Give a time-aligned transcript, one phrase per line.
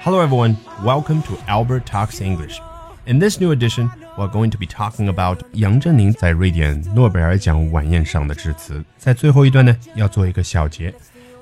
[0.00, 0.56] Hello, everyone.
[0.82, 2.60] Welcome to Albert Talks English.
[3.06, 8.84] In this new edition, we're going to be talking about 杨振宁在瑞典诺贝尔奖晚宴上的致辞。
[8.98, 10.92] 在最后一段呢，要做一个小结。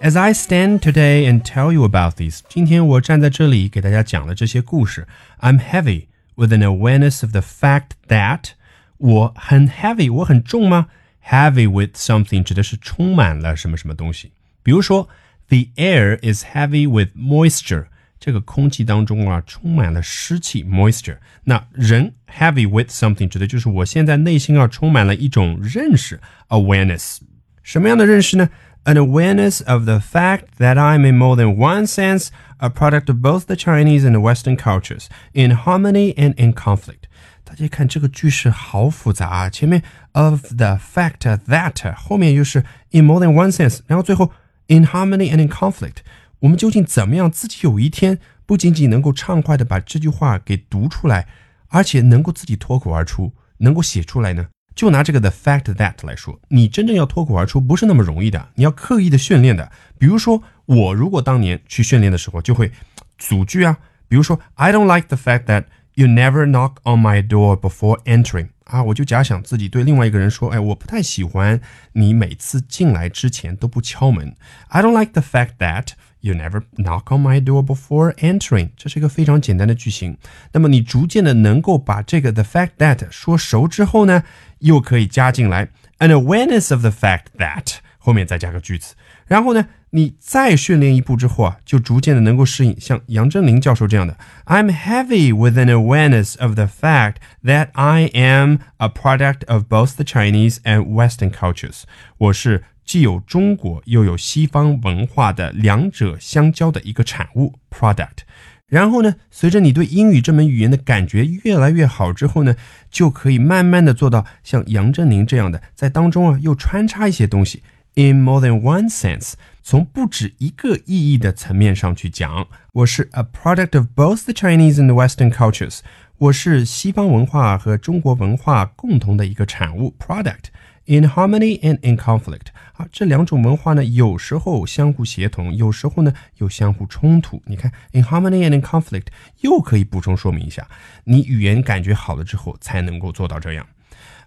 [0.00, 5.06] As I stand today and tell you about these，今天我站在这里给大家讲了这些故事。
[5.40, 8.50] I'm heavy with an awareness of the fact that
[8.96, 10.88] 我很 heavy，我很重吗？
[11.24, 14.32] Heavy with something 指的是充满了什么什么东西。
[14.62, 15.08] 比如说
[15.52, 17.86] ，The air is heavy with moisture。
[18.20, 21.18] 这个空气当中啊，充满了湿气 （moisture）。
[21.44, 27.18] 那人 heavy with something 指的就是我现在内心啊充满了一种认识 （awareness）。
[27.62, 28.50] 什么样的认识呢？
[28.84, 33.44] An awareness of the fact that I'm in more than one sense a product of both
[33.46, 37.04] the Chinese and the Western cultures, in harmony and in conflict。
[37.44, 39.82] 大家看这个句式好复杂啊，前面
[40.12, 44.32] of the fact that 后面又是 in more than one sense，然后最后
[44.67, 45.97] In harmony and in conflict。
[46.39, 51.27] 我们究竟怎么样自己有一天不仅仅能够畅快的把这句话给读出来，
[51.69, 54.47] 而且能够自己脱口而出，能够写出来呢？
[54.75, 59.71] 就拿这个 the fact that 来说，你真正要脱口而出不是那么容易的，你要刻意的训练的。
[59.99, 62.71] 比如说，我如果当年去训练的时候，就会
[63.17, 71.59] 组句啊，比如说 I don't like the fact that you never knock on my door before entering 啊，我就假想自己对另外一个人说，哎，我不太喜欢
[71.93, 74.35] 你每次进来之前都不敲门。
[74.69, 75.89] I don't like the fact that
[76.25, 78.69] You never knock on my door before entering。
[78.77, 80.17] 这是一个非常简单的句型。
[80.53, 84.23] 那么你逐渐的能够把这个 the fact that 说熟之后呢，
[84.59, 85.67] 又可以加进来
[85.99, 88.95] an awareness of the fact that 后面再加个句子。
[89.25, 94.17] 然后呢，你再训练一步之后啊，就逐渐的能够适应像杨振宁教授这样的。
[94.45, 97.15] I'm heavy with an awareness of the fact
[97.45, 101.83] that I am a product of both the Chinese and Western cultures。
[102.17, 108.23] 我是既有中国又有西方文化的两者相交的一个产物 product。
[108.67, 112.55] 然后呢，随着你对英语这门语言的感觉越来越好之后呢，
[112.89, 117.61] 就可以慢慢的做到像杨振宁这样的，在当中啊又穿插一些东西
[117.95, 122.47] ，in more than one sense，从不止一个意义的层面上去讲。
[122.73, 125.79] 我是 a product of both the Chinese and the Western cultures，
[126.17, 130.45] 我是西方文化和中国文化共同的一个产物 product。
[130.85, 137.41] In harmony and in conflict，啊，这两种文化呢，有时候相互协同，有时候呢又相互冲突。
[137.45, 139.05] 你看，in harmony and in conflict，
[139.39, 140.67] 又可以补充说明一下，
[141.05, 143.65] 你语言感觉好了之后才能够做到这样。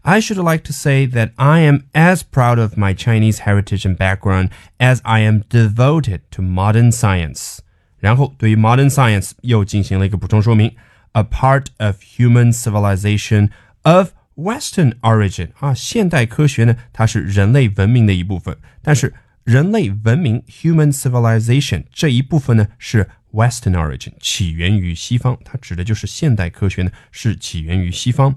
[0.05, 3.95] I should like to say that I am as proud of my Chinese heritage and
[3.95, 7.59] background as I am devoted to modern science。
[7.99, 10.73] 然后对于 modern science 又进行了一个补充说明，
[11.11, 13.49] a part of human civilization
[13.83, 18.57] of Western origin 啊，现代科学呢，它是人类文明的一部分。
[18.81, 19.13] 但是
[19.43, 25.37] 人类文明 （human civilization） 这一部分呢，是 Western origin，起源于西方。
[25.43, 28.35] 它指的就是现代科学呢，是起源于西方。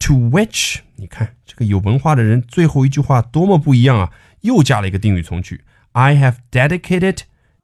[0.00, 4.10] To which，你看这个有文化的人最后一句话多么不一样啊！
[4.40, 5.60] 又加了一个定语从句
[5.92, 7.18] ，I have dedicated，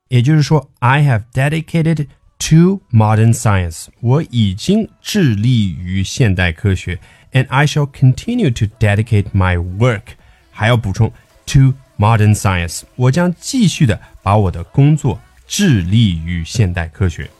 [0.09, 2.07] 也就是说，I have dedicated
[2.39, 7.01] to modern science，我已经致力于现代科学。
[7.33, 10.03] and I shall continue to dedicate my work.
[10.51, 11.11] 还要补充
[11.47, 17.31] to modern science，我将继续的把我的工作致力于现代科学。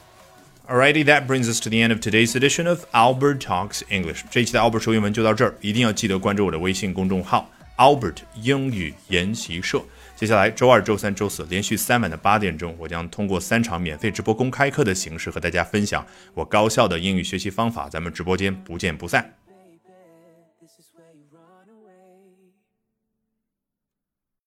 [0.69, 4.25] Alrighty, that brings us to the end of today's edition of Albert Talks English.
[4.29, 9.81] 这一期的 Albert 说英文就到这儿，一定要记得关注我的微信公众号 Albert 英语研习社。
[10.17, 16.05] 接下来周二、周三、周四连续三晚的八点钟，我将通过三场免费直播公开课的形式和大家分享
[16.35, 17.89] 我高效的英语学习方法。
[17.89, 19.35] 咱们直播间不见不散。